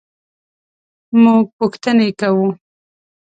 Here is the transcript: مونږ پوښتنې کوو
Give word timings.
مونږ 1.21 1.41
پوښتنې 1.57 2.07
کوو 2.19 2.47